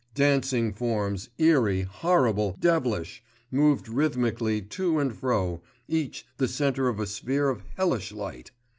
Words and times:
Dancing 0.15 0.73
forms—eerie, 0.73 1.83
horrible, 1.83 2.57
devilish—moved 2.59 3.87
rhythmically 3.87 4.59
to 4.59 4.97
and 4.97 5.15
fro, 5.15 5.61
each 5.87 6.25
the 6.37 6.47
centre 6.47 6.87
of 6.87 6.99
a 6.99 7.05
sphere 7.05 7.49
of 7.49 7.61
hellish 7.77 8.11
light. 8.11 8.49